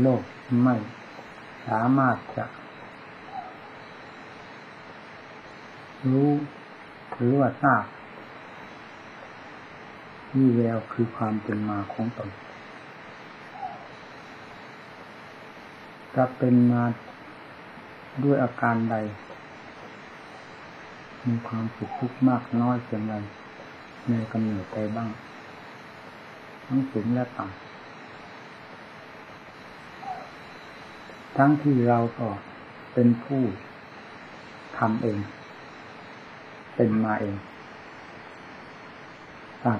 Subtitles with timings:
[0.00, 0.22] โลก
[0.62, 0.76] ไม่
[1.68, 2.44] สามารถจะ
[6.10, 6.30] รู้
[7.14, 7.84] หรือว่าทราบ
[10.36, 12.30] นี่แววคือความเป็นมาของตน
[16.14, 16.82] จะเป็นมา
[18.24, 18.96] ด้วยอาการใด
[21.26, 23.14] มีความสุขทุกข์มากน้อยเพียงไร
[24.08, 25.08] ในกำเนิดใจบ้าง
[26.66, 27.67] ทั้งสูงและต่ำ
[31.38, 32.28] ทั้งที่เราก็
[32.94, 33.42] เป็นผู้
[34.78, 35.18] ทำเอง
[36.76, 37.34] เป็นมาเอง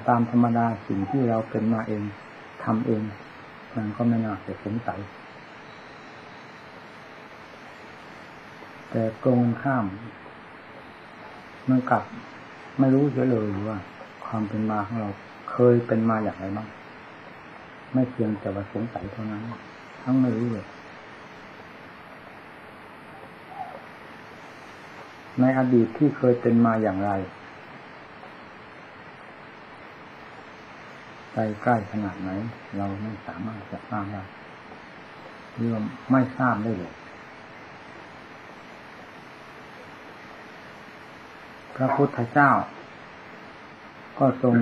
[0.09, 2.03] ตามธรรมดาสิ่งที่เราเป็นมาเอง
[2.65, 3.03] ทำเอง
[3.77, 5.01] มันก็ไม่น่าจะสงสัย
[8.91, 9.87] แต่ตรงข้าม
[11.69, 12.05] มันกลับ
[12.79, 13.79] ไม่รู้เฉยเลยว่า
[14.27, 15.11] ความเป็นมาของเรา
[15.51, 16.69] เคยเป็นมาอย่างไรบ้าง
[17.93, 19.43] ไม่เพียงแต่ว่าสงสัยเท่านั้น
[20.03, 20.67] ทั้งไม่รู้เลย
[25.41, 27.11] ในอดีตที่เคยเป็นมาอย่างไร
[31.33, 32.31] ใกล้ใกล้ขนาดไหน
[32.77, 34.22] เราไม่สามารถจะทราบได้
[35.56, 36.94] เรื่องไม่ทราบได้เลย
[41.77, 42.50] พระพุทธเจ้า
[44.19, 44.55] ก็ทรง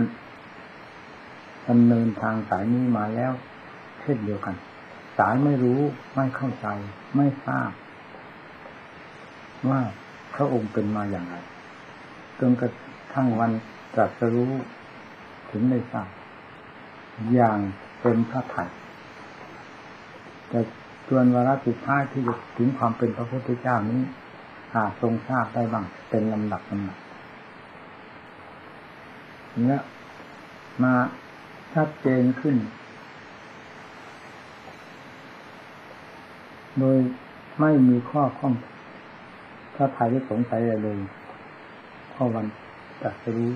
[1.68, 3.32] ดำเนินทางสายนี้มาแล้ว
[4.00, 4.54] เช่นเดียวกัน
[5.18, 5.80] สายไม่รู้
[6.14, 6.66] ไม่เข้าใจ
[7.16, 7.70] ไม่ทราบ
[9.70, 9.80] ว่า
[10.36, 11.36] พระองค์เป็นมาอย่างไร
[12.40, 12.70] จนกระ
[13.14, 13.50] ทั่งวัน
[13.94, 14.52] ตรัสรู้
[15.50, 16.08] ถึงได้ทราบ
[17.32, 17.58] อย่าง
[18.00, 18.64] เป็นพระไถ่
[20.48, 20.60] แต่
[21.08, 24.00] จวนวาระสุดท้ายที่จะถึงความเป็นพระพุทธเจ้านี้
[24.74, 26.98] หาทรงทราบได้บ้างเป็นลำดับลำดับ
[29.66, 29.82] เนี้ย
[30.82, 30.94] มา
[31.74, 32.56] ชัดเจนขึ้น
[36.78, 36.96] โดย
[37.60, 38.54] ไม่มีข้อข้อง
[39.76, 40.98] ถ้าไทยที่สงสัยอะไรเลย
[42.14, 42.46] ข้อวัน
[43.02, 43.50] จัดรู้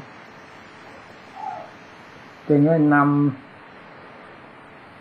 [2.48, 2.96] จึงได้น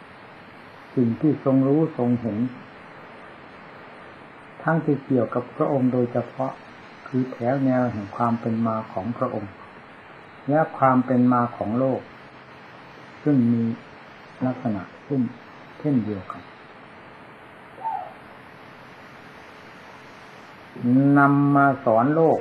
[0.10, 2.38] ำสิ่งที่ทรงรู้ทรงเห็น
[4.64, 6.52] ทั้งที่เกี่ยวกับพระองค์โดยเฉพาะ
[7.08, 9.52] คือแถวแนวแห่งความเป็นมาของพระองค์
[10.50, 12.02] และความเป็นมาของโลก
[13.24, 13.64] ซึ่งมี
[14.46, 15.22] ลักษณะเช่น
[15.80, 16.42] เช่นเดียวกัน
[21.18, 22.40] นำมาสอนโลก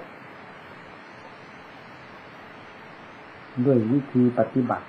[3.66, 4.86] ด้วยวิธีปฏิบัติ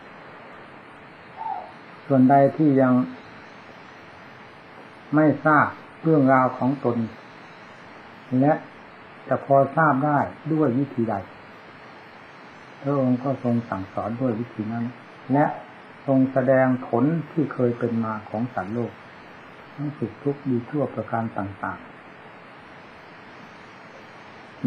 [2.08, 2.94] ส่วนใดที่ยัง
[5.16, 5.68] ไม่ทราบ
[6.04, 6.98] เรื่องราวของตน
[8.40, 8.54] และ
[9.28, 10.20] จะพอทราบได้
[10.54, 11.16] ด้วยวิธีใด
[12.82, 14.86] พระองค์ก็ทรงสั่งสอนด้วยวิธีนั้น
[15.34, 15.46] และ
[16.08, 18.92] ทรงแสดงผลที่เคยเป็นมาของสัตว์โลก
[19.76, 21.80] ทั้งสุขทุกข์ดีทั่วประการต่าง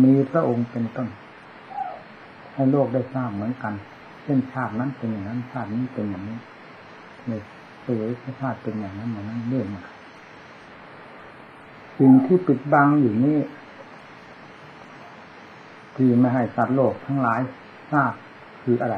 [0.03, 1.08] มีพระองค์เป็นต้น
[2.54, 3.75] ให้โลกได้ทราบเหมือนกัน
[4.22, 6.38] เช่นชาตินั้นเป็นอย่างนั้นชาตินี้เป็นอย่างนี้
[7.28, 7.32] ใน
[7.84, 8.08] สวย
[8.41, 9.82] ชาติเป็นอย่างนั้นอย่างนั้นเรื่องมา
[11.98, 13.38] สิ่งที่ปิดบังอยู่นี่
[15.97, 17.41] ที่ไม่ให้สัตว์โลกทั้งหลาย
[17.92, 18.12] ทราบ
[18.62, 18.97] คืออะไร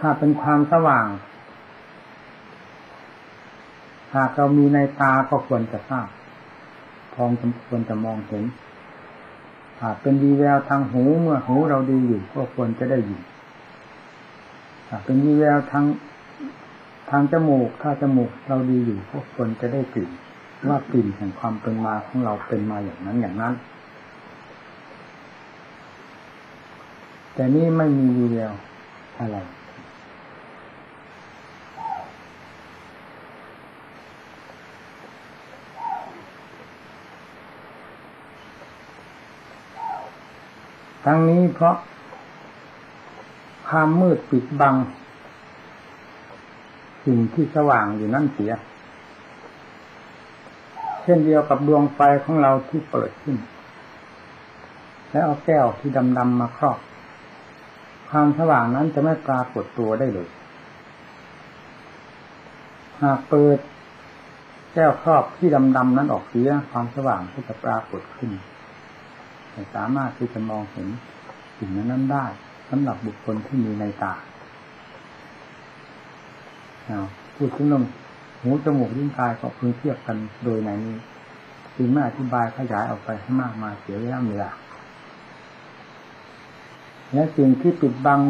[0.00, 1.06] ถ้าเป็นความสว่าง
[4.14, 6.08] หากเรามีในตาก็ควรจะทราบ
[7.16, 7.30] พอง
[7.68, 8.44] ควรจะมองเห็น
[9.82, 13.20] หากเป็นวีแววทางหูเมื่อหูเราดีอยู่ก็ควรจะได้ยิน
[14.90, 15.84] หากเป็นวีแววทาง
[17.10, 20.10] ทางจมูกถ้าจมูกเราดีอยู่ก็ควรจะได้กลิ่น
[20.68, 23.54] ว่ากลิ่นแห่งความเป็นมาของเราเป็นมาอย่างนั้นอย่างนั้น
[27.34, 28.52] แต่นี่ไม่มีวีแวว
[29.18, 29.36] อะไร
[41.08, 41.76] ทั้งนี้เพราะ
[43.68, 44.74] ความมืดปิดบัง
[47.04, 48.52] สิ่งที่สว่างอยู่นั่นเสีย
[51.02, 53.36] เช่นเดียวกับดวงไฟของเราที่เปิดขึ้น
[55.10, 56.78] แล้วเอาแก้วที่ดำๆมาครอบ
[58.10, 60.28] ความสว่างนั้นจะไม่ปรากฏตัวได้เลย
[63.02, 63.58] หากเปิด
[64.74, 68.30] แก้วครอบที่ดำๆนั้นออกเสียความสว่างก็จะปรากฏขึ้น
[69.74, 70.88] สามารถที่จะมองเห็น
[71.58, 72.24] สิ่งนั้นได้
[72.68, 74.14] สำหรับบุคคลที่มีในตา
[77.36, 77.84] พูดถึงลม
[78.40, 80.96] หูจมูกลิ้นกายก็พึงเทียบกันโดยในนี้
[81.76, 84.50] จึงไม่อธิบายขยายออกไปให้มากมาเสียเวลาเวลา
[87.12, 88.20] และสิ่งที่ปิดบัง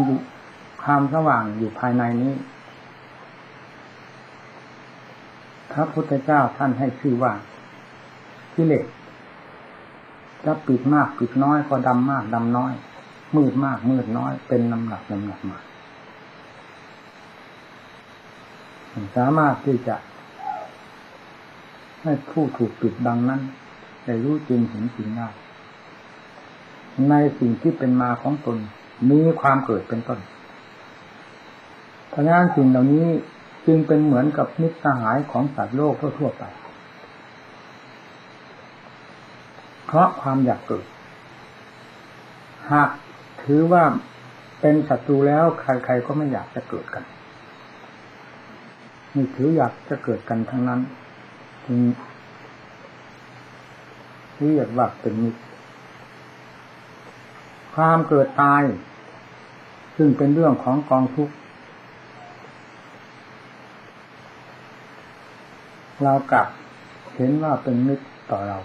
[0.83, 2.35] ความสว่างอยู่ภายในนี้
[5.73, 7.33] พระพุทธเจ้าท่านให้ชื่อว่า
[8.55, 8.87] กิเลส
[10.47, 12.73] จะปิดมากปิดน้อยก็ดำมากดำน้อย
[13.37, 15.59] มืดมากมืดน้อย เป็นลำหนักลำหนักมา
[19.17, 19.97] สามารถที่จะ
[22.03, 23.41] ให้ผู้ถูกปิดบังนั้น
[24.05, 25.29] ได้รู้จริงเห็นจริงได้
[27.09, 28.59] ในสิ่งที่เป็นมาของตน
[29.11, 30.21] มีความเกิดเป็นต้น
[32.09, 33.07] เพราะงั้นสิ่งเหล่านี้
[33.67, 36.43] จึงเป็นเหมือนกับนิสหายของสัตว์โลกทั่วไป
[39.87, 40.87] เพราะความอยากเกิด
[42.73, 42.91] หาก
[43.43, 43.85] ถือว่า
[44.61, 47.05] เป็นศัตรูแล้วใครๆก็ไม่อยากจะเกิดกัน
[49.15, 50.81] มีถืออยากจะเกิดกันทั้งนั้น
[51.67, 51.81] จึง
[54.39, 55.43] เรียกว่าเป็นมิตร
[57.75, 58.63] ความเกิดตาย
[59.97, 61.35] ซึ่งเป็นเรื่องของกองทุกข์
[66.03, 66.49] เรากลับ
[67.15, 68.59] เห็นว่าเป็นมิตรต่อเรา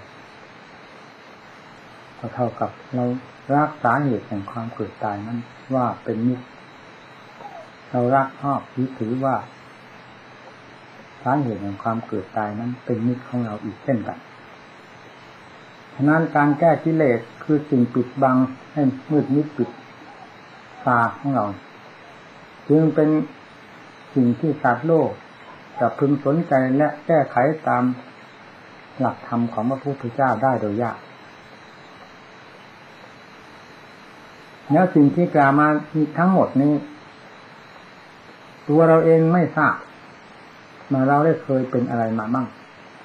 [2.21, 3.05] ก็เท่ากับเรา
[3.55, 5.39] รักสาเหตุแห่งความเกิดตายนั้น
[5.75, 6.45] ว่าเป็นมิตร
[7.91, 9.35] เรารักชอบยึดถือว่า
[11.23, 14.19] สาเหตุแห่งความเกิดตายนั้น เป็นมิตรของเราอีกเช่นกัน
[15.95, 18.37] ฉะนั้นการแก้กิเลสคือสิ่งปิดบัง
[18.73, 18.81] ให้
[19.11, 19.69] มืดมิดปิด
[20.87, 21.45] ตาของเรา
[22.69, 23.09] จึงเป็น
[24.13, 25.09] สิ่งที่สัตว์โลก
[25.79, 27.35] จะพึงสนใจและแก้ไข
[27.67, 27.83] ตาม
[28.99, 30.97] หลักธรรมของพระพุทธเจ้าได้โดยยาก
[34.71, 35.67] แล้วสิ่งที่กล่าวมา
[36.17, 36.73] ทั้งหมดนี้
[38.67, 39.75] ตัวเราเองไม่ทราบ
[40.91, 42.47] มาเราได้เคยเป็นอะไรมาบ้าง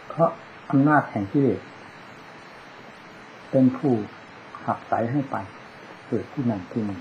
[0.09, 0.31] เพราะ
[0.71, 1.61] อำนาจแห่งกิเลส
[3.51, 3.93] เป็นผู้
[4.65, 5.37] ขับไสให้ไป
[6.07, 6.99] เกิดที่นั่นที่นี่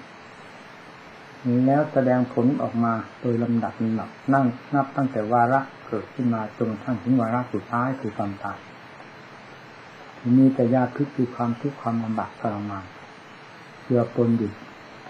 [1.65, 8.59] แล้วแสดงผลออกมาโดยลำดับลำดับนั่งนับตั้งแต่วาระเกิดขึ้นมาจนทั้งถึงวาระสุดท้ายคือความตาย
[10.37, 12.85] มีแต่ยาพิษคือความทุกข์ความลำบากทรมาน
[13.85, 14.51] เกือปนอยู่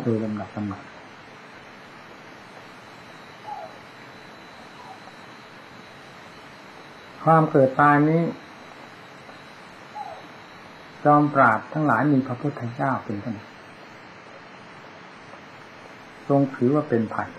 [0.02, 0.84] โดยลำดับลำดับ
[7.24, 8.22] ความเกิดตายนี้
[11.04, 13.38] จอมปราดทั้งหลายมีพระพุทธเจ้าเป็นต้น
[16.28, 17.30] ทรงถือว่าเป็นภัย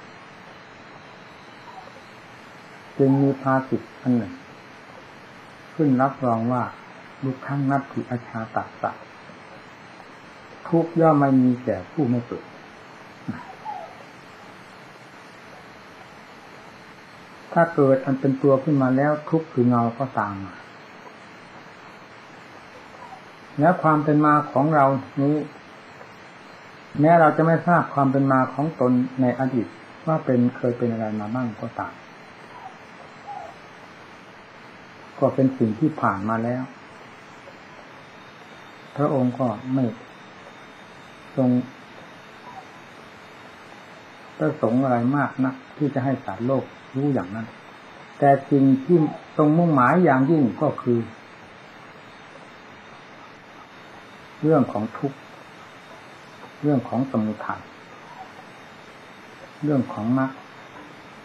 [2.99, 4.33] จึงมีภาสิทธิ์อันหนึ่ง
[5.75, 6.63] ขึ้นรับรองว่า
[7.25, 8.97] ลุกทั้งนับถืออาชาตัดสัต
[10.69, 12.45] ทุกย่อมไม่มีแก่ผู้ไม่เกิด
[17.53, 20.55] ถ้าเกิดอันเป็นตัวขึ้นมาแล้วทุกคือเงาก็ตามมา
[23.61, 24.87] แล้วความเป็นมาของเรา
[25.23, 25.37] นี้
[27.01, 29.67] แม้เราจะไม่ทราบความเป็นมาของตนในอดีต
[30.07, 31.95] ว่าเป็นเคยเป็นอะไรมาบ้างก็ตาม
[35.19, 36.63] ก็เป็นสิ่งที่ผ่านมาแล้ว
[38.97, 39.85] พระองค์ก็ไม่
[41.37, 41.51] ทรง
[44.39, 46.65] ประสงค์อะไรมากนะที่จะให้สารโลก
[46.97, 47.47] รู้อย่างนั้น
[48.19, 48.99] แต่สิ่งที่
[49.37, 50.99] ตรงมุ่งหมายอย่างยิ่งก็คือ
[54.43, 55.19] เรื่องของทุกข์
[56.63, 57.61] เรื่องของสมุทัย
[59.65, 60.31] เรื่องของมรรค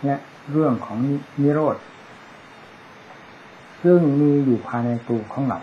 [0.05, 0.15] และ
[0.51, 0.97] เรื่องของ
[1.41, 1.77] นิโรธ
[3.83, 5.59] ซึ่งมีอยู่ภายในตัวของเรา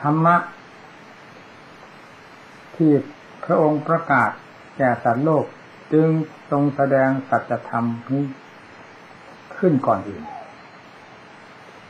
[0.00, 0.36] ธรรมะ
[2.78, 2.92] ที่
[3.44, 4.30] พระองค์ประกาศ
[4.76, 5.44] แก่สัตว์โลก
[5.92, 6.08] จึง
[6.50, 8.24] ทรงแสดงสัจธรรมนี้
[9.56, 10.24] ขึ้นก่อนอื่น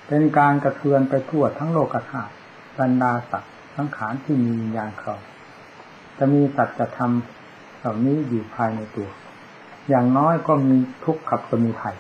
[0.07, 2.33] เป็นการกระเทือนไปทั่วทั้งโลกธาตุ
[2.79, 5.15] บรรดาสัตว์ทั้งขานที่มียานเขา
[6.19, 7.13] จะมีสัจธรรม
[7.79, 9.09] เหล่านี้อยู่ภายในตัว
[9.89, 11.97] อย่างน้อยก็มีทุกข์ขับสมุทัย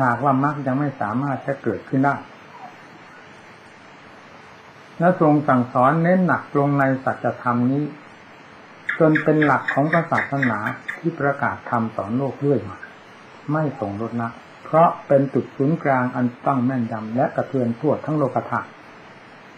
[0.00, 2.14] หากว่ามรรคยังไม่สามารถจะเกิดขึ้นได้
[4.98, 7.84] และทรงสั่งสอนเน้นหนักลงในสัจธรรมนี้
[8.98, 10.58] จนเป็นหลักของศาสนา
[10.98, 12.78] ที่ประกาศธรรมต่อโลกเรื่อยมา
[13.52, 14.30] ไม่ส่งลดนะ
[14.64, 18.68] เพราะเป็นจุดศูนย์กลางอันตั้งแม่นยำและกระเทือนทั่วทั้งโลกธาตุ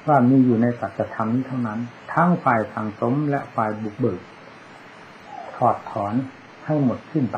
[0.06, 1.80] ว่ามีอยู่ในสัจธรรมนี้เท่านั้น
[2.14, 4.20] ทั้งฝ่ายสังสมและฝ่ายบุกเบิก
[5.56, 6.14] ถอดถอน
[6.66, 7.36] ให้หมดสิ้นไป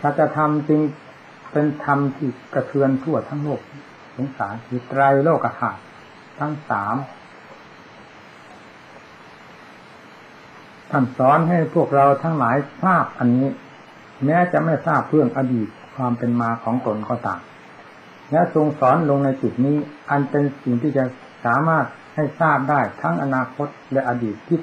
[0.00, 0.80] สัจธรรมจึง
[1.52, 3.60] เป็นธรรมที่กระเทือนทั่วทั้งโลก
[4.16, 5.80] สงสารคือไตรโลกธาตุ
[6.38, 6.96] ทั้งสาม
[10.90, 13.48] ท่านสอนให้พวกเราทั้งหลายทราบอันนี้
[14.24, 17.40] แม้จะไม่ทราบเรื่องอดีตความเป็นมาของตนก็ตาม
[18.30, 19.76] และทรงสอนลงในจุดนี้
[20.10, 21.04] อันเป็นสิ่งที่จะ
[21.44, 24.58] สามารถให้ทราบได้ทั้งอนาคตและอดีตที่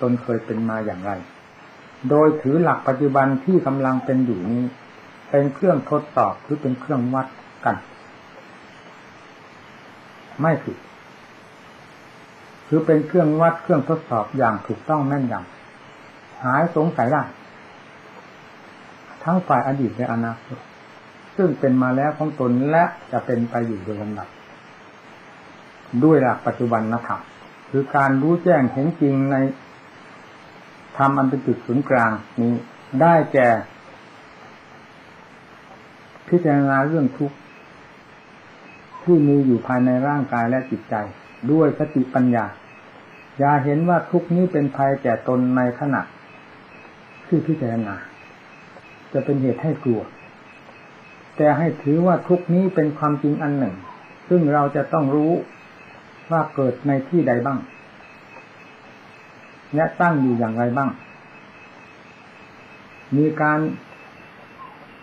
[0.00, 1.12] ตนเคยเป็นมาอย่างไร
[2.10, 4.64] โดยถือหลักปัจจุบันที่กำลังเป็นอยู่นี้
[5.30, 7.26] เป็นเครื่องทดสอบหรือเป็นเครื่องวัด
[7.64, 7.76] กัน
[10.40, 10.76] ไม่ผิด
[12.68, 17.22] คือเป็นเครื่องวัดเครื่องทดสอบอย่างถูกต้องแม่นยำหายสงสัยได้
[19.24, 20.58] ทั้งฝ่ายอดีตและอนาคต
[21.36, 24.28] ซึ่งเป็นมาแล้วของตนและจะเป็นไปอยู่โดยลำดับ
[26.04, 27.20] ด้วยหลักปัจจุบันนะครับ
[27.70, 29.36] คือการรู้แจ้งเห็นจริงใน
[30.96, 32.10] ธรรมอันเป็นจุดศูนย์กลาง
[32.40, 32.54] นี้
[33.00, 33.48] ได้แก่
[36.28, 37.36] พิจารณาเรื่องทุกข์
[39.04, 40.94] ที่มีอยู่ภายในร่างกายและจิตใจ
[41.52, 42.44] ด้วยสติปัญญา
[43.38, 46.02] อย่าเห็นว่าทุกนี้เป็นภัยแก่ตนในขณะ
[47.26, 47.94] ที่พิจารณา
[49.12, 50.02] จะเป็นเหตุให้กลัว
[51.36, 53.74] แต่ให้ถือว่าทุกนี้เป็นความจริงอันหนึ่ง
[54.28, 55.32] ซึ่งเราจะต้องรู้
[56.30, 57.58] ว่าเกิดในที่ใดบ้าง
[59.74, 60.90] และตั้งอยู่อย่างไรบ้าง
[63.16, 63.58] มีการ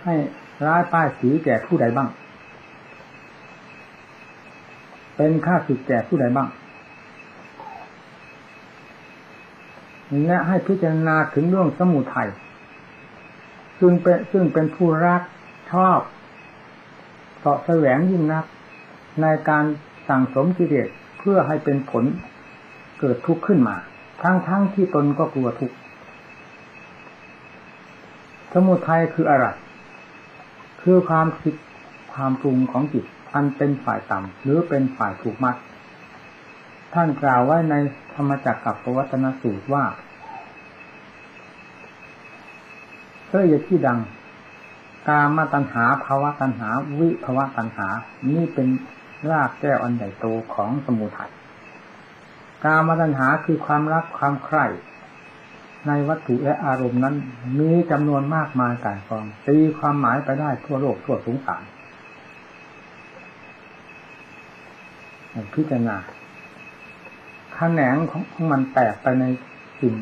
[0.04, 0.16] ให้
[0.66, 2.10] ร้ายป้ายสีแก่ผู้ใดบ้าง
[5.16, 6.50] เป็นค่าสึกแก่ผู้ใดบ้าง
[10.26, 12.30] และให้พิจารณาถึงเรื่องสมุทัย
[13.80, 15.22] ซึ่งเป็นซึ่งเป็นผู้รัก
[15.72, 16.00] ชอบ
[17.40, 18.46] เสาะแสวงยิ่งนัก
[19.22, 19.64] ในการ
[20.08, 20.88] สั่งสมกิเลส
[21.20, 22.04] เพื่อให้เป็นผล
[23.00, 23.76] เกิดทุกข์ขึ้นมา
[24.22, 25.76] ทั้งๆทที่ตนก็กลัวทุกข์
[28.54, 29.46] สมุทัยคืออะไร
[30.82, 31.54] คือความคิด
[32.14, 35.56] ความปรุงของจิต อันเป็นฝ่ายต่ำหรือเป็นฝ่ายถูกมัด
[36.94, 37.76] ท่านกล่าวไว้ใน
[38.16, 39.86] ธรรมจักรกับปวัตนสูตรว่า
[43.26, 44.00] เพื่อยที่ดัง
[45.08, 46.70] กามาตัญหาภาวะตัญหา
[47.00, 47.88] วิภาวะตัญหา
[48.34, 48.68] นี่เป็น
[49.30, 51.32] รากแก้วอันใหญ่โตของสมุทัย
[52.64, 54.66] กามตัณหาคือความรักความใคร่
[55.88, 57.16] ในวัตถุและอารมณ์นั้น
[57.60, 61.64] มีจำนวนมากมายกายกองตีความหมายไปได้ทั่วโลกทั่วสงสาร
[65.54, 66.10] พิจารณาข
[67.56, 69.26] แขนงของมันแตกไปใน
[69.82, 69.96] สิ่ง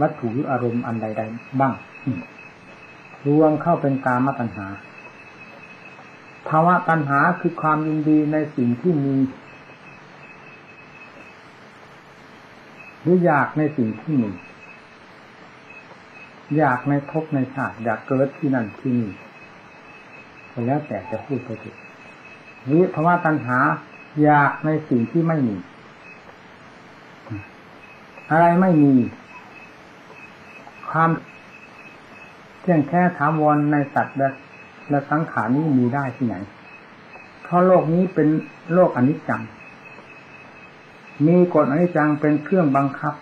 [0.00, 1.74] วัตถุหรืออารมณ์อันใด ๆ บ้าง
[3.26, 4.66] รวมเข้าเป็นกามตัณหา
[6.48, 9.16] ภาวะตัณหาคือความยินดีในสิ่งที่มี
[13.02, 14.30] หรืออยากในสิ่งที่มี
[16.56, 19.10] อยากในภพในชาติอยากเกิดที่นั่นที่นี่
[20.66, 21.76] แล้วแต่จะพูดไปถึง
[22.70, 23.58] วิภาวะตัณหา
[24.22, 25.56] อยากในสิ่งที่ไม่มี
[28.30, 28.94] อะไรไม่มี
[30.90, 31.10] ความ
[32.60, 34.28] เที่ยงแค่ถามวนในสัตว์และ
[34.90, 36.36] และสังขารนี้มีได้ที่ไหน
[37.42, 38.28] เพราะโลกนี้เป็น
[38.74, 39.42] โลกอนิจจัง
[41.26, 43.14] มีกฎอนิจจังเป็นเครื่องบังคับ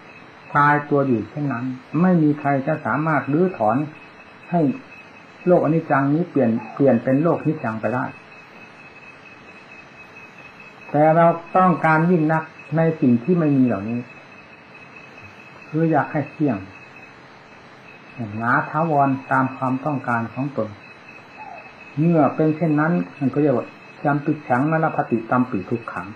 [0.57, 1.65] ตายตัวอยู่เช่นนั้น
[2.01, 3.77] ไม่มีใครจะสามารถรื้อถอน
[4.51, 4.61] ให้
[5.47, 8.05] โลกอนิจจังนี้เปลี่ยนเปลี่ยนเป็นโลกนิจจังไปได้
[10.97, 12.45] แต่เราต้องการยิ่งนัก
[12.77, 14.01] ในสิ่งที่ไม่มีเหล่านี้
[15.69, 16.59] คืออยากให้เที่ยง
[18.37, 20.69] หนาท้าวรตามความต้องการของตน
[21.99, 23.67] เมื่อเป็นเช่นนั้นมันก็เรียกว่า
[24.05, 26.07] จำปิดฉังมรพติตามปีทุกขัง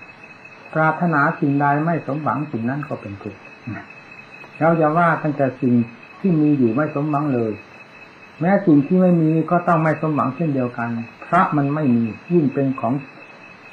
[0.75, 3.41] ปรารถนาสิ่งใดไม่สมหวังสิ่งนั้นก็เป็นทุกข์
[4.61, 5.75] เราจะว่าตั้งแต่สิ่ง
[6.21, 7.53] ที่มีอยู่ไม่สมหวังเลย
[8.41, 10.89] แม้สิ่งที่ไม่มีก็ต้องไม่สมหวังเช่นเดียวกัน
[11.23, 12.95] เพราะมันไม่มียิ่งเป็นของ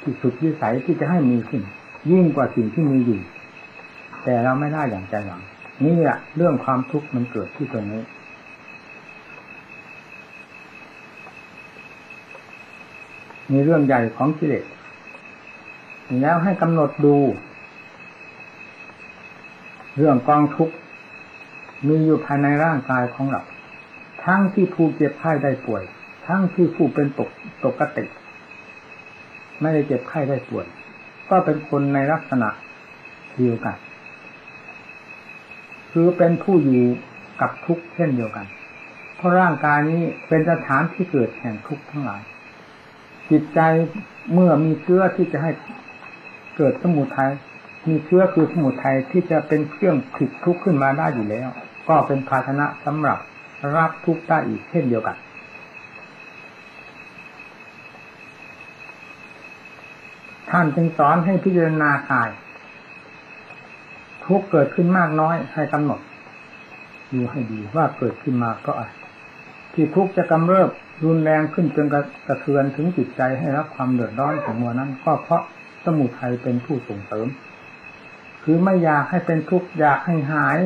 [0.06, 1.62] ที่สุดวิสัยที่จะให้มีขึ้น
[2.10, 3.20] ยิ่งกว่าสิ่งที่มีอยู่
[4.24, 5.40] แต่เราไม่ได้อย่างใจหวัง
[5.84, 8.02] นี่แหละเรื่องความทุกข์มันเกิดที่ตรงนี้
[13.52, 14.64] มีเรื่องใหญ่ของกิเลส
[16.20, 17.16] แล้วให้กำหนดดู
[19.96, 20.74] เรื่องกองทุกข์
[21.86, 23.42] มีอยู่ภายในร่างกายของเรา
[24.24, 25.82] ทั้งที่ผู้เจ็บไข้ได้ป่วย
[26.26, 27.28] ทั้งที่ผู้เป็นตก
[27.64, 28.04] ตกกติ
[29.60, 30.66] ไม่ได้เจ็บไข้ได้ป่วย
[31.30, 32.48] ก็เป็นคนในลักษณะ
[33.36, 33.76] เดียวกัน
[35.92, 36.86] คือเป็นผู้อยู่
[37.40, 38.46] กับทุกข์เช่นเดียวกัน
[39.16, 42.22] เพราะร่างกายนี้เป็นสถานที่เกิดแห่งทุกข์ทั้งหลาย
[43.30, 43.60] จิตใจ
[44.32, 45.50] เมื่อมีเชื้อที่จะให้
[46.56, 47.32] เกิดสมุทัย
[47.88, 51.48] มีเชื้อคือสมุทัยที่จะเป็นเครื่องผลิตทุกข์ขึ้นมาได้อยู่แล้ว
[51.88, 53.18] ก็เป็นภาชนะสำหรับ
[53.76, 55.16] รับทุกข์ได้อีกเช่นเดียวกัน
[60.50, 62.30] ท่านจึงสอนให้พิจารณากาย
[64.24, 66.00] ทุกเกิดขึ้นมากน้อยให้กำหนด
[67.12, 68.90] ดูให้ดีว่าเกิดขึ้นมาเพราะอะไร
[69.74, 70.70] ที่ทุกจะกำเริบ
[71.04, 71.86] รุนแรงขึ้นจน
[72.26, 75.42] กระเทือนถึงจิตใจให้รับความเดือดร้อนของมัวนั้น ก็เพราะ
[75.84, 77.26] สมุทัยเป็นผู้ส่งเสริม
[78.44, 80.58] คือไม่อยากให้เป็นทุกข์อยากให้หาย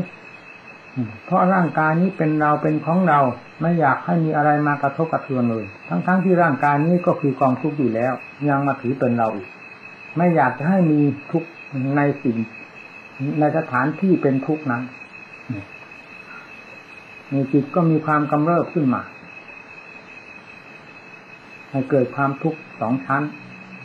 [1.24, 3.20] เพราะร่างกายนี้เป็นเราเป็นของเรา
[3.60, 8.12] ไม่อยากให้มีอะไรมากระทบกระเทือนเลย ทั้งๆทที่ร่างกายนี้ก็คือกองทุกข์อยู่แล้ว
[8.48, 9.48] ยังมาถือเป็นเราอีก
[10.16, 11.00] ไม่อยากจะให้มี
[11.30, 11.48] ทุกข์
[11.96, 12.36] ในสิ่ง
[13.40, 14.82] ในสถานที่เป็นทุกข์นั้น
[17.32, 19.02] มีจิตก็มีความกำเริบขึ้นมา
[21.70, 23.22] ให้เกิดความทุกข์สองชั้น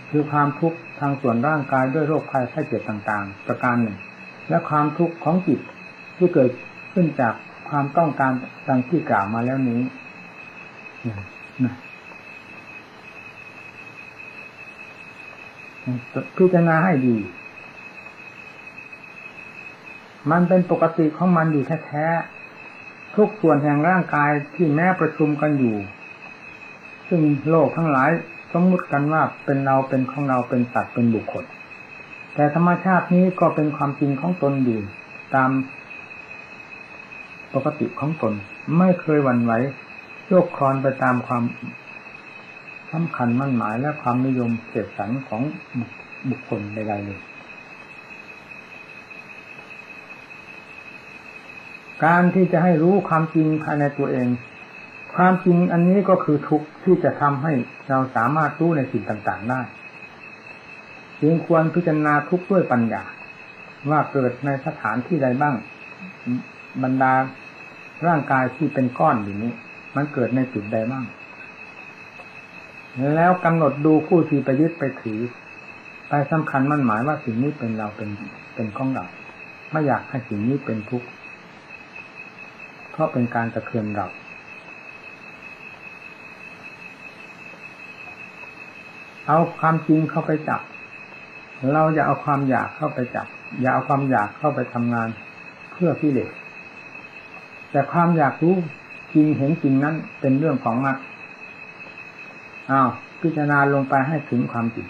[0.09, 3.97] คือความทุกข์ทางส่วนร่างกายด้วยโรคภัยไข้เจ็บต่างๆ ประการหนึ่ง
[4.49, 5.59] และความทุกข์ของจิต
[6.17, 6.51] ที่เกิด
[6.93, 7.33] ขึ้นจาก
[7.69, 8.31] ความต้องการ
[8.67, 9.81] ดังที่กล่าวมาแล้วนี้
[16.37, 17.15] พิจารณาให้ดี
[20.31, 25.75] มันเป็นปกติของมันอยู่แท้ๆทุกส่วนแห่งร่างกายที่แม้ประชุมกันอยู่
[27.07, 28.11] ซึ่งโลกทั้งหลาย
[28.51, 31.45] สมมติกันว่าเป็นเราเป็นของเราเป็นสัตว์เป็นบุคคล
[32.33, 34.79] แต่ธรรมชาตินี้ก็เป็นความจริงของตนอยู่
[35.35, 35.49] ตาม
[37.53, 38.33] ปกติของตน
[38.77, 39.53] ไม่เคยหวั่นไหว
[40.27, 41.43] โยกคลอนไปตามความ
[42.95, 45.41] สำคัญมั่นหมายและความนิยมเสพสันของ
[46.29, 47.19] บุคคลใดๆเลย
[52.05, 54.27] การที่จะให้รู้ความจริงภายในตัวเอง
[55.15, 57.53] ความจริงอันนี้ก็คือทุกที่จะทำให้
[57.89, 59.61] เราสามารถรู้ในสิ่งต่างๆได้
[61.21, 63.03] จึงควรพิจารณาทุกด้วยปัญญา
[63.89, 65.55] ว่าเกิดในสถานที่ใดบ้าง
[66.83, 67.13] บรรดา
[68.07, 69.51] ร่างกายที่เป็นก้อนอยู่นี้
[69.95, 71.05] มันเกิดในจุดใดบ้าง
[73.15, 75.19] แล้วกำหนดดูผู้ที่ไปยึดไปถือ
[76.09, 78.09] ไปสำคัญมั่นหมายว่าสิ่งนี้เป็นเราเป็น
[78.55, 79.05] เป็นของเรา
[79.71, 81.07] ไม่อยากให้สิ่งนี้เป็นทุกข์
[82.91, 84.07] เพราะเป็นการตะเคือนเรา
[89.27, 90.61] เอาความจริงเข้าไปจับ
[91.73, 93.27] เราอย่าเอาความอยากเข้าไปจับ
[93.61, 95.09] อย่าเอาความอยากเข้าไปทำงาน
[95.71, 96.31] เพื่อพิเลส
[97.71, 98.55] แต่ความอยากรู้
[99.13, 100.97] จริงเห็นจริงนั้นเป็นเรื่องของมรรค
[102.71, 102.89] อ้าว
[103.21, 104.87] พิจารณาลงไปให้ถึงความจริง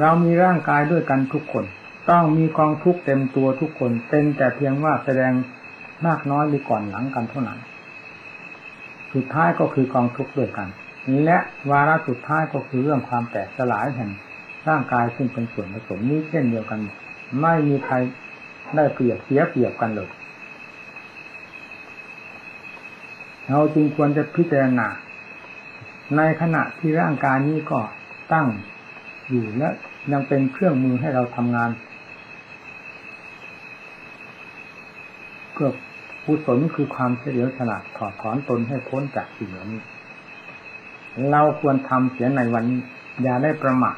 [0.00, 1.64] เรามีร่างกายด้วยกันทุกคน
[2.10, 5.32] ต้องมีกองทุกเต็มตัวทุกคน เป็นแต่เพียงว่าแสดง
[6.06, 7.58] มากน้อยหรือก่อนหลังกันเท่านั้น
[9.14, 10.68] สุดท้ายก็คือกองทุกด้วยกัน
[11.24, 11.38] และ
[11.70, 14.10] วาระสุดท้ายก็คือเรื่องความแตกสลายแห่ง
[14.68, 16.80] ร่างกายซึ่งเป็นส่วนผสมนี้เช่นเดียวกัน
[17.42, 17.94] ไม่มีใคร
[18.76, 20.08] ได้เปรียบเสียเปรียบกันเลย
[23.50, 24.88] เราจึงควรจะพิจารณา
[26.16, 27.80] ในขณะที่ร่างกายนี้ก็
[28.32, 28.46] ตั้ง
[29.28, 29.68] อยู่และ
[30.12, 31.70] ยังเป็นเครื่องมือให้เราทำงาน
[35.52, 35.70] เพื่อ
[36.24, 39.82] กุศลคือความเฉลียวฉลาดถอดถอนตนให้พ้นจากสิ่งเหล่านี้
[41.30, 42.80] เราควรทำเสียในวันนี้
[43.22, 43.96] อย่าได้ประมาท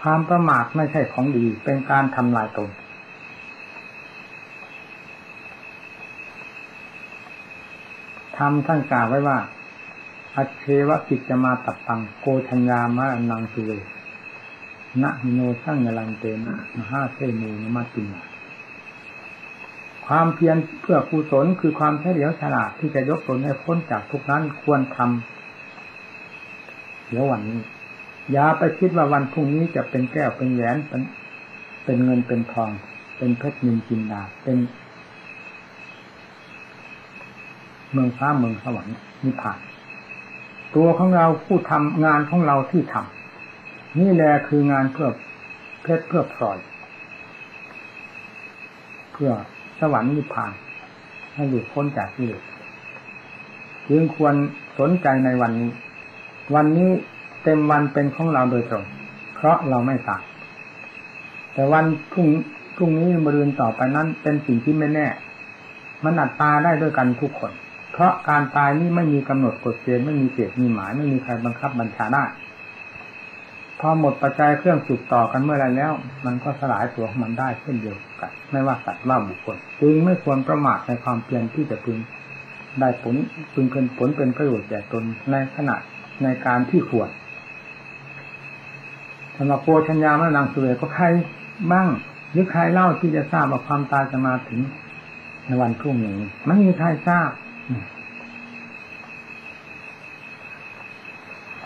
[0.00, 2.70] ความประมาทไม่ใช่ของดี เป็นการทำลายตน
[8.38, 9.38] ทำท่านกล่าวไว้ว่า
[10.36, 13.70] อัเชวะกิจจะมาตัดตังโกชัญญามะนังสุเว
[15.02, 18.22] นะมิโนช่างยลันเตนะมหาเทมูนมาตินา
[20.06, 27.60] ความเพียรเพื่อกุศลคือความเฉลียวฉลาดที่จะยกตนให้พ้นจากทุกนั้นควรทำเดี๋ยววันนี้
[28.32, 31.02] อย่าไปคิดว่าวันพรุ่งนี้จะเป็นแก้วเป็นแหวนเป็น
[31.84, 32.70] เป็นเงินเป็นทอง
[33.16, 34.58] เป็นเพชรนินจินดาเป็น
[37.92, 39.58] เมืองฟ้าเมืองสวรรค์นิพพาน
[40.74, 45.08] ตัวของเราผู้ทำงานของเราที่ทำนี่แหละคืองานเพื่อ
[45.82, 46.58] เพชรเพื่อพลอย
[49.12, 49.30] เพื่อ
[49.80, 50.52] สวรรค์นิพพาน
[51.34, 52.42] ให้หลุดพ้นจากที่เหลือ
[53.88, 54.34] จึงควร
[54.78, 55.70] สนใจในวันนี้
[56.54, 56.90] วันนี้
[57.42, 58.84] เต็มวันเป็นของเราโดยตรง
[59.34, 60.22] เพราะเราไม่ตาย
[61.52, 62.26] แต่วันพรุ่ง
[62.76, 65.06] พรุ่งนี้มรืนต่อไปนั้นเป็นสิ่งที่ไม่แน่
[66.04, 67.52] มันอัดตาได้ด้วยกันทุกคน
[67.96, 72.24] เพราะการตายนี่ไม่มีกำหนดกฎเกณฑ์ไม่มีเกณฑ์มีหมายไม่มีใครบังคับบัญชาได้
[73.80, 75.92] พอหมดปัจจัยเครื่องสืบต่อกันเมื่อไรแล้ว
[76.26, 81.98] มันก็สลายตัวของมันได้เช่นเดียวกัน ไม่ว่าสัตว์ว่าบุคคลจึงไม่ควรประมาทในความเพียรที่จะพึง
[82.80, 83.14] ได้ผล
[83.54, 85.76] พึงเป็นผลเป็นประโยชน์แก่ตนในขณะ
[86.22, 87.08] ในการที่ควร
[89.36, 91.06] สำหรับโพชัญญาแม่นางสุเรก็ใคร
[91.72, 91.88] บ้าง
[92.32, 94.60] หรือใครเล่าที่จะทราบว่าความตายจะมาถึง
[95.46, 97.30] ในวันพรุ่งนี้ไม่มีใครทราบ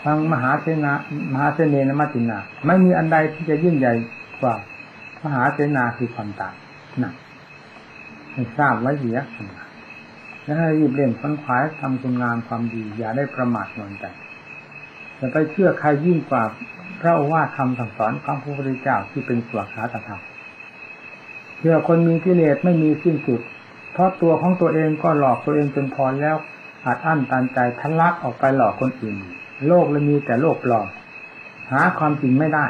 [0.03, 0.93] ทางมหาเสนา
[1.33, 3.93] มหาเสนนมัตินา ไม่มีอันใดที่จะยิ่งใหญ่
[4.41, 4.55] กว่า
[5.23, 6.55] มหาเสนาคือความตาย
[7.03, 7.13] นะ
[8.31, 9.17] ให้ทราบไว้เสีย
[10.43, 14.05] แล้วให้รีบเร่งค้นขวายทำคุณงามความดี อย่าได้ประมาทนอนใจ
[15.17, 16.43] อย่ไปเชื่อใครยิ่งกว่า
[17.01, 20.21] พระโอวาทคำสั่งสอนของพระพุทธเจ้าที่เป็นสวขาตธรรม
[21.57, 23.41] เพื่อคนมีกิเลสไม่มีสิ้นสุด
[23.93, 26.35] เพราะตัวของตัวเองก็หลอกตัวเองจนพอแล้ว
[26.85, 29.15] อาจอั้นตันใจทะลักออกไปหลอกคนอื่น
[29.67, 30.87] โลกเลยมีแต่โลกปลอม
[31.71, 32.65] หาความจริงไม่ได้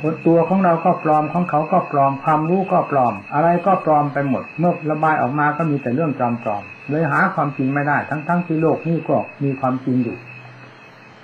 [0.00, 10.16] คนตัวของเราก็ปลอมของเขาก็ปลอมความรู้ก็ปลอม อะไรก็ปลอมไปหมด เมื่อระบายออกมาก็มีแต่เรื่องจอมปลอม เลยหาความจริงไม่ได้ ทั้งๆทที่โลกนี้ก็มีความจริงอยู่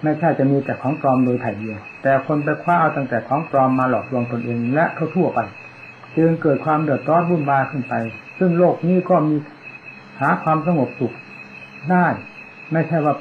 [0.03, 5.41] ไม่ใช่จะมีแต่ของปลอมโดยถ่ายเดียว แต่คนไปคว้าเอาตั้งแต่ของปลอมมาหลอกลวงตนเองและทั่วๆไป
[6.17, 7.95] จึงเกิดความเดือดร้อนวุ่นวายขึ้นไป
[8.39, 9.37] ซึ่งโลกนี้ก็มี
[10.21, 11.13] หาความสงบสุข
[11.91, 12.07] ได้
[12.73, 13.15] ไม่ใช่ว่า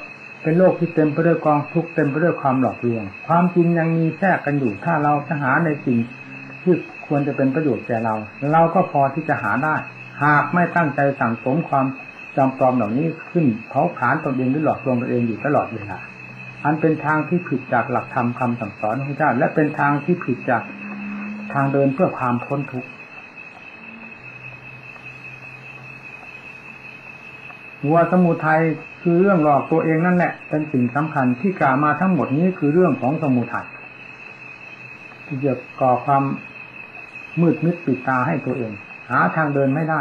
[0.46, 5.98] เป็นโลกที่เต็มไปด้วยกองทุกข์เต็มไปด้วยความหลอกลวง ความจริงยังมีแทรกกันอยู่ ถ้าเราจะหาในสิ่ง
[6.62, 6.74] ที่
[7.06, 8.14] ควรจะเป็นประโยชน์แก่เรา
[8.52, 9.74] เราก็พอที่จะหาได้
[10.24, 11.86] หากไม่ตั้งใจสั่งสมความ
[12.36, 15.98] จำปลอมเหล่านี้ขึ้นเผาผลาญตนเองหรือหลอกลวงตนเองอยู่ตลอดเวลา
[16.64, 20.62] อันเป็นทางที่ผิดจากหลักธรรมคาสั่งสอนของพระเจ้า และเป็นทางที่ผิดจาก
[21.52, 22.88] ทางเดินเพื่อความพ้นทุกข์
[27.82, 28.62] หัวสมุทัย
[29.08, 33.68] คือเรื่องหลอกตัวเองนั่นแหละ เป็นสิ่งสำคัญที่กล่าวมาทั้งหมดนี้คือเรื่องของสมุทัย
[35.26, 36.22] ที่จะก่อความ
[37.40, 38.72] มืดมิดปิดตาให้ตัวเอง
[39.10, 40.00] หาทางเดินไม่ได้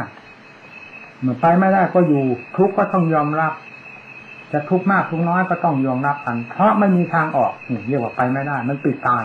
[1.22, 2.24] เมื่อไปไม่ได้ก็อยู่
[2.58, 3.54] ทุกข์ก็ต้องยอมรับ
[4.52, 9.24] จะทุกข์มากทุกน้อยก็ต้องยอมรับกัน เพราะไม่มีทางออกนี่เรียกว่าไปไม่ได้ มันปิดตาย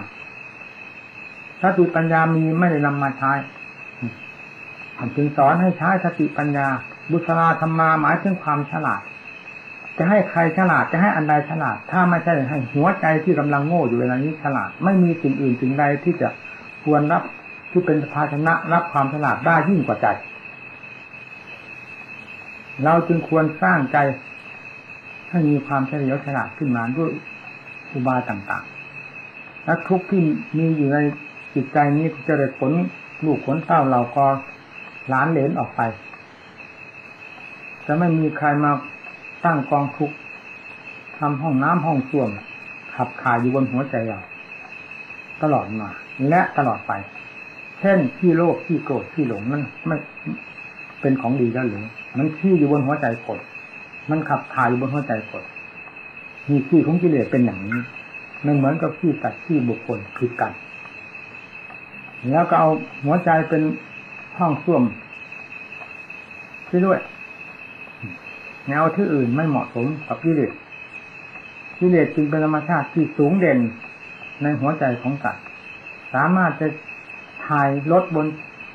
[1.62, 3.32] สติปัญญามีไม่ได้นำมาใช้
[5.16, 6.66] จึงสอนให้ใช้สติปัญญา
[7.10, 9.02] บุษราธรรมาหมายถึงความฉลาด
[10.02, 16.28] จะให้ใครฉลาดจะให้อันใดฉลาด ถ้าไม่ใช่ให้หัวใจที่กำลังโง่อยู่เวลานี้ฉลาด ไม่มีสิ่งอื่นสิ่งใดที่จะ
[16.84, 17.22] ควรรับ
[17.70, 20.06] ที่เป็นภาชนะรับความฉลาดได้ยิ่งกว่าใจ
[22.84, 23.98] เราจึงควรสร้างใจ
[25.30, 27.10] ให้มีความเฉลียวฉลาดขึ้นมาด้วย
[27.92, 30.22] อุบายต่างๆ และทุกที่
[30.58, 30.98] มีอยู่ใน
[31.54, 32.72] จิตใจนี้จะได้ผล
[33.24, 34.26] ลูกผลเต้าเราก็
[35.12, 35.80] ล้านเลนออกไป
[37.86, 38.72] จะไม่มีใครมา
[39.44, 40.16] ตั้งกองทุกข์
[41.18, 42.31] ทำห้องน้ำห้องส้วม
[42.94, 44.18] ขับขายอยู่บนหัวใจเรา
[45.42, 45.88] ตลอดมา
[46.29, 46.92] และตลอดไป
[47.81, 49.96] เช่นที่โลภที่โกรธที่หลงมันไม่
[51.00, 51.85] เป็นของดีแล้วหรือ
[52.18, 53.40] มันขี้อยู่บนหัวใจกด
[54.11, 55.44] มันขับถ่ายอยู่บนหัวใจกด
[56.50, 57.79] มีขี้ของกิเลสเป็นอย่างนี้
[58.46, 60.53] มันเหมือนกับขี้ตัดขี้บุคคลคือกัน
[62.31, 62.70] แล้วก็เอา
[63.05, 63.62] หัวใจเป็น
[64.38, 64.83] ห้องส้วม
[66.68, 67.00] ที่ด้วย
[68.68, 70.52] แนวที่อื่นไม่เหมาะสมกับกิเลส
[71.78, 73.58] กิเลสจึงเป็นธรรมชาติที่สูงเด่น
[74.42, 75.44] ในหัวใจของสัตว์
[76.14, 76.68] สามารถจะ
[77.46, 78.26] ถ่ายลดบน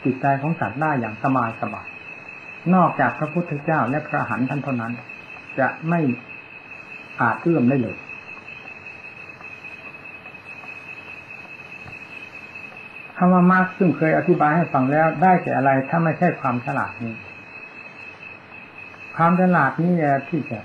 [0.03, 1.87] จิตใจของสัตว์ได้อย่างสบายสบาย
[2.75, 4.93] นอกจากพระพุทธเจ้าและพระหันท่านเท่านั้น
[5.59, 5.99] จะไม่
[7.21, 7.95] อาจเอื้อมได้เลย
[13.17, 17.13] คำว่ามากซึ่งเคยอธิบายให้ฟังแล้วได้แก่อะไรถ้าไม่ใช่ความฉลาดนี้
[19.15, 20.59] ความฉลาดนี้แหละที่จะ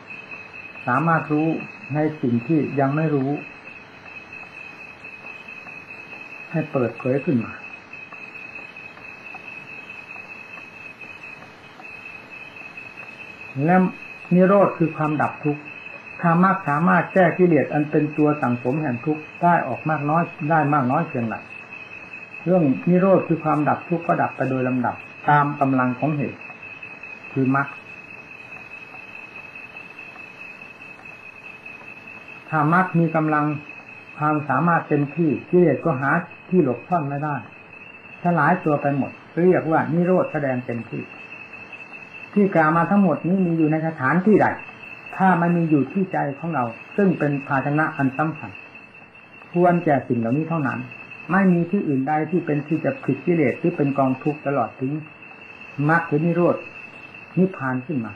[0.86, 1.48] สามารถรู้
[1.94, 3.30] ในสิ่งที่ยังไม่รู้
[6.50, 7.52] ให้เปิดเผยขึ้นมา
[13.64, 13.76] และ
[14.34, 15.62] นิโรธคือความดับทุกข์
[16.20, 21.36] ถ้ามากสามารถแก้กิเลสอันเป็นตัวสั่งสมแห่งทุกข์ได้ออกมากน้อยได้มากน้อยเพียงไร
[22.44, 24.96] เรื่องนิโรธคือความดับทุกข์ก็ดับไปโดยลำดับ
[25.28, 26.40] ตามกำลังของเหตุ
[27.32, 27.68] คือมรรค
[32.50, 33.44] ถ้ามรรคมีกำลัง
[34.18, 36.10] ความสามารถเต็มที่กิเลสก็หา
[36.50, 37.36] ที่หลบซ่อนไม่ได้
[38.22, 39.10] สลายตัวไปหมด
[39.42, 41.02] เรียกว่านิโรธแสดงเต็มที่
[42.34, 44.46] ที่กล่าวมาทั้งหมดนี้มีอยู่ในสถานที่ใด
[45.16, 46.64] ถ้ามันมีอยู่ที่ใจของเรา
[46.96, 48.50] ซึ่งเป็นภาชนะอันสำคัญ
[49.52, 50.78] ควรแก่สิ่งเหล่านี้เท่านั้น
[51.30, 54.92] ไม่มีที่อื่นใดที่เป็นที่จะผิดกิเลสที่เป็นกองทุกข์ตลอดถึง
[55.88, 56.56] มรรคหรือนิโรธ
[57.38, 58.12] นิพพานขึ้นมา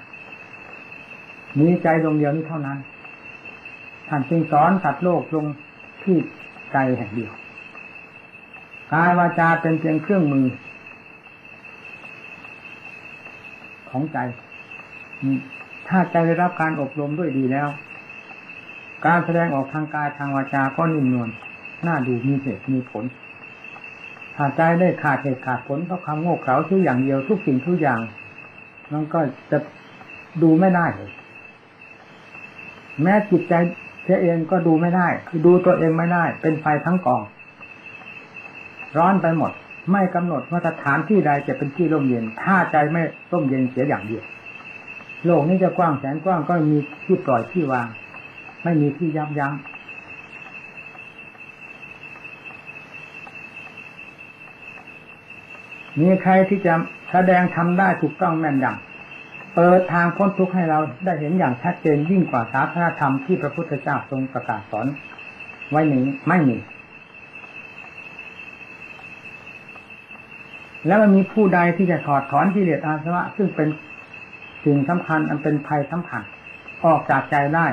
[1.58, 2.78] มีใจดวงเดียวนี้เท่านั้น
[4.08, 5.46] ท่านจึงสอนสัตว์โลกลง
[6.02, 6.16] ที่
[6.72, 7.32] ใจแห่งเดียว
[8.92, 10.46] กายวาจาเป็นเพียงเครื่องมือ
[13.90, 14.18] ของใจ
[15.88, 17.68] ถ้าใจได้รับการอบรมด้วยดีแล้ว
[19.06, 21.28] การแสดงออกทางกายทางวาจาก็นิ่มนวล
[21.86, 23.04] น่าดูมีเหตุมีผล
[24.38, 28.00] หากใจได้ขาดเหตุขาดผลเพราะความโง่เขลาทุกอย่างเดียวทุกสิ่งทุกอย่าง
[28.92, 29.58] มันก็จะ
[30.42, 31.10] ดูไม่ได้เลย
[33.02, 33.54] แม้จิตใจ
[34.04, 37.22] เสียเองก็ดูไม่ได้คือดูตัวเองไม่ได้ เป็นไฟทั้งกอง
[38.96, 39.52] ร้อนไปหมด
[39.92, 44.24] ไม่กำหนดว่าสถานที่ใดจะเป็นที่ร่มเย็น ถ้าใจไม่ร่มเย็นเสียอย่างเดียว
[45.24, 47.86] โลกนี้จะกว้างแสนกว้างก็มีที่ปล่อยที่วาง
[48.64, 49.52] ไม่มีที่ยับยั้ง
[56.00, 56.74] มีใครที่จะ
[57.10, 58.93] แสดงทำได้ถูกต้องแม่นยำ
[59.54, 64.86] เปิดทางพ้นทุกข์ให้เราได้เห็นอย่างชัดเจนยิ่งกว่าศาสนาธรรมที่พระพุทธเจ้าทรงประกาศสอน
[65.70, 66.56] ไว้นี้ไม่มี
[70.86, 73.68] แล้วมันมีผู้ใดที่จะถอดถอนกิเลสอาสวะ ซึ่งเป็น
[74.64, 76.22] สิ่งสำคัญอันเป็นภัยสำคัญ
[76.84, 77.66] ออกจากใจได้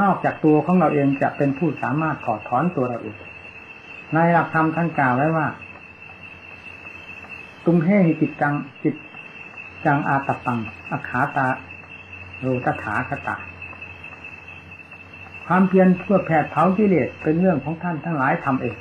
[0.00, 3.16] นอกจากตัวของเราเองจะเป็นผู้สามารถถอดถอนตัวเราเอง
[4.14, 5.46] ในหลักธรรมท่านกล่าวไว้ว่า
[7.64, 8.94] ตุมเฮหิจิตจังจิต
[9.86, 10.58] จังอาตปัง
[10.90, 11.46] อาขาตา
[12.40, 13.36] โรตถาคตา
[15.46, 18.76] ความเพียรเพื่อแผดเผากิเลสเป็นเรื่องของท่านทั้งหลายทำเอง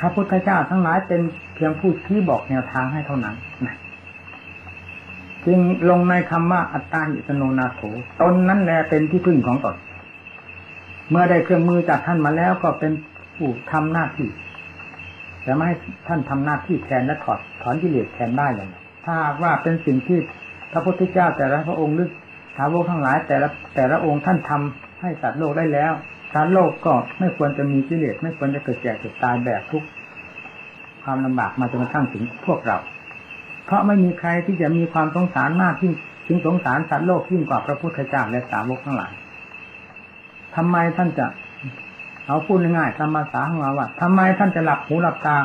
[0.00, 1.20] พระพุทธเจ้าทั้งหลายเป็น
[1.54, 3.76] เพียงผู้ชี้บอกแนวทางให้เท่านั้นนะ
[5.46, 5.58] จึง
[5.90, 7.80] ลงในคำว่าอัตตาหิตโนนาโถ
[8.20, 9.76] ตนนั้นแลเป็นที่พึ่งของตน
[11.10, 12.92] เมื่อได้เครื่องมือจากท่านมาแล้วก็เป็น
[13.36, 14.28] ผู้ทำหน้าที่
[15.42, 15.76] แต่ไม่ให้
[16.08, 18.76] ท่านทำหน้าที่แทนและถอดถอนกิเลสแทนได้อย่างไร
[19.08, 20.18] ถ้าว่าเป็นสิ่งที่
[20.72, 22.10] พระพุทธเจ้าแต่ละพระองค์หรือ
[22.56, 25.92] สาวกทั้งหลาย แต่ละแต่ละองค์ท่านทำให้สัตว์โลกได้แล้ว
[26.32, 29.84] สัตว์โลกก็ไม่ควรจะมีกิเลสไม่ควรจะเกิดแก่เกิดตายแบบทุก
[31.02, 32.78] ความลำบากมาจนกระทั่งถึงพวกเรา
[33.66, 35.92] เพราะไม่มีใครที่จะมีความสงสารมากที่
[36.26, 39.12] ถึงสงสารสัตว์โลกยิ่งกว่าพระพุทธเจ้าและสาวกทั้งหลาย
[40.56, 41.26] ทำไมท่านจะ
[42.26, 45.36] เอาพูดง่ายๆตามภาษาของเราว่าทำไมท่านจะหลับหูหลับตา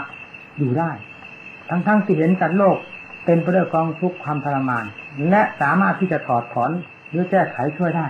[0.58, 0.92] อยู่ได้
[1.70, 2.78] ทั้งๆที่เห็นสัตว์โลก
[3.26, 4.86] เป็นไปด้วยกองทุกข์ความทรมาน
[5.30, 6.72] และสามารถที่จะถอดถอน
[7.10, 8.08] หรือแก้ไขช่วยได้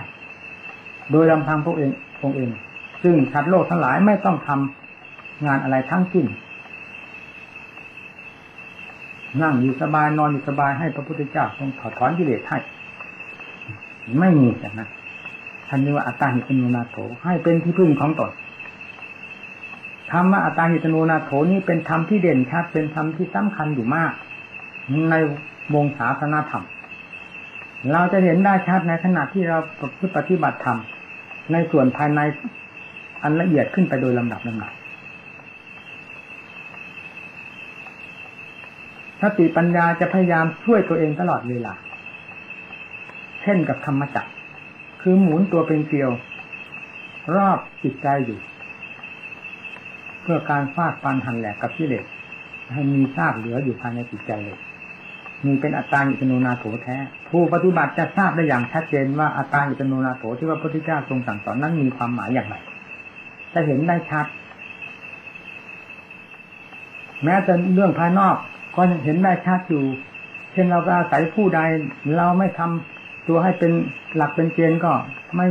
[1.10, 1.90] โดยลำพังพวกเอง
[2.22, 2.50] องเอง
[3.02, 6.26] ซึ่งสัตว์โลกทั้งหลายไม่ต้องทำงานอะไรทั้งสิ้น
[9.42, 12.58] นั่งอยู่สบายนอนอยู่สบายให้พระพุทธเจ้าทรงถอดถอนกิเลสให้
[14.18, 14.90] ไม่มีอย่นั้น
[15.68, 18.30] ท่านเรียกว่าอัตตาหิตโนนาโถให้เป็นที่พึ่งของตน
[20.12, 24.12] ธรรมะอัตตาหิตโนนาโถนี้เป็นธรรมที่เด่นชัดเป็นธรรมที่สำคัญอยู่มาก
[25.10, 25.14] ใน
[25.74, 26.64] วงศาสนาธรรม
[27.92, 29.58] เราจะเห็นได้ชัดในขณะที่เรา
[30.16, 30.78] ปฏิบัติธรรม
[31.52, 32.20] ในส่วนภายใน
[33.22, 34.72] อันละเอียดขึ้นไปโดยลำดับลำดับ
[39.20, 41.74] สติปัญญาจะพยายามช่วยตัวเองตลอดเวลา
[43.42, 44.30] เช่นกับธรรมจักร
[45.00, 46.10] คือหมุนตัวเป็นเกลียว
[47.36, 48.38] รอบจิตใจอยู่
[50.22, 52.04] เพื่อการฟาดฟันหันแหลกกับกิเลส
[52.72, 54.58] ให้มีซากเหลืออยู่ภายในจิตใจเลย
[55.46, 56.96] มีเป็นอัตตาอิตโนนาโถแท้
[57.28, 62.56] ผู้ปฏิบัติจะทราบได้อย่างชัดเจนว่าอัตตาอิตโนนาโถที่ว่าพระพุทธเจ้าทรงสั่งสอนนั้นมีความหมายอย่างไร
[63.52, 64.26] จะเห็นได้ชัด
[67.24, 68.36] แม้จะเรื่องภายนอก
[68.74, 69.84] ก็เห็นได้ชัดอยู่
[70.52, 71.60] เช่นเราก็อาศัยผู้ใด
[72.16, 73.72] เราไม่ทำตัวให้เป็น
[74.16, 74.92] หลักเป็นเกณฑ์ก็
[75.36, 75.46] ไม่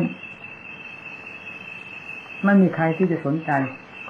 [2.43, 3.51] ไม่มีใครที่จะสนใจ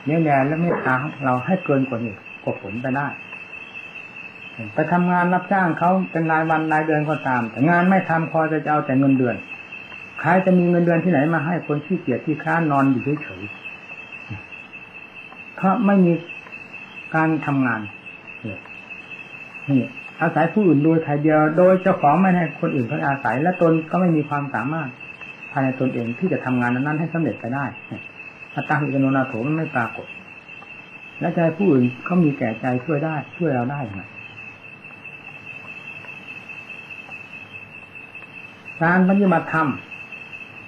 [0.05, 3.07] เนี้ยแย่และเมตตาเราให้เกินกว่านี้กว่าผลไปได้
[4.73, 9.35] ไปทำงานรับจ้างเขาเป็นรายวันรายเดือนก็ตาม แต่งานไม่ทำพอจะเอาแต่เงินเดือน
[10.19, 16.13] ใครจะมีเงินเดือนที่ไหนมาให้คนขี้เกียจที่ค้านอนอยู่เฉยๆเพราะไม่มี
[17.15, 17.81] การทำงาน
[19.69, 19.83] นี่
[20.21, 24.89] อาศัยผู้อื่นโดยถ่ายเดียว โดยเจ้าของไม่ให้คนอื่นเขาอาศัย และตนก็ไม่มีความสามารถ
[25.51, 27.65] ภายในตนเองที่จะทำงานนั้นให้สำเร็จไปได้
[28.55, 30.07] อัตตาหิกโนนาโถมันไม่ปรากฏ
[31.19, 34.01] และใจผู้อื่นเขามีแก่ใจช่วยได้ ช่วยเราได้ไหม
[38.83, 39.69] การปฏิบัติธรรม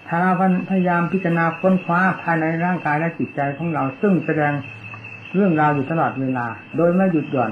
[0.08, 0.32] ถ้าเรา
[0.70, 4.54] พยายามพิจารณาค้นคว้าภายในร่างกายและจิตใจของเรา ซึ่งแสดง
[5.36, 6.48] เรื่องราวอยู่ตลอดเวลา
[6.78, 7.52] โดยไม่หยุดหย่อน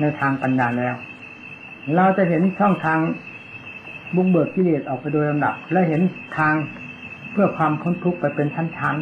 [0.00, 0.94] ในทางปัญญาแล้ว
[1.96, 2.98] เราจะเห็นช่องทาง
[4.14, 6.00] บุกเบิกกิเลสออกไปโดยลำดับ และเห็น
[6.38, 6.54] ทาง
[7.32, 8.96] เพื่อความพ้นทุกข์ไปเป็นชั้น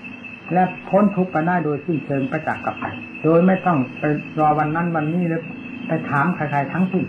[0.00, 2.84] ๆ และพ้นทุกข์ไปได้โดยสิ้นเชิงประจักษ์กับไป
[3.24, 4.04] โดยไม่ต้องไป
[4.40, 5.42] รอวันนั้นวันนี้แล้ว
[5.86, 7.04] ไปถามใครๆทั้งสิ้น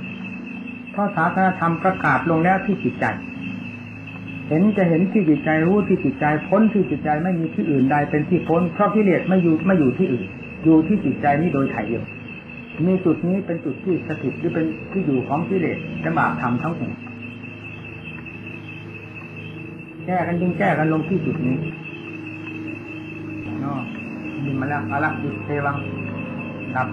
[0.91, 3.05] เพราะศาสนาธรรมประกาศลงแล้วที่จิตใจ
[4.47, 10.27] เห็นจะเห็นที่จิตใจรู้ที่จิตใจพ้นที่จิตใจไม่มีที่อื่นใดเป็นที่พ้นเพราะกิเลสไม่อยู่ไม่อยู่ที่อื่น
[10.63, 12.03] อยู่ที่จิตใจนี้โดยถ่ายเดียว
[12.87, 16.91] มีจุดนี้เป็นจุดที่สถิตหรือเป็นที่อยู่ของกิเลสและบาปธรรมทั้งหมด
[20.05, 21.57] แก้กันจึงแก้กันลงที่จุดนี้
[23.63, 23.81] นาะ
[24.45, 25.77] ดินมาแล้วอาละดิเทวัง
[26.75, 26.87] ดับ